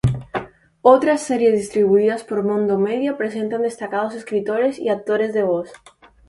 Otras 0.81 1.21
series 1.21 1.53
distribuidas 1.53 2.23
por 2.23 2.43
Mondo 2.43 2.79
Media 2.79 3.17
presentan 3.17 3.61
destacados 3.61 4.15
escritores 4.15 4.79
y 4.79 4.89
actores 4.89 5.31
de 5.31 5.43
voz. 5.43 5.71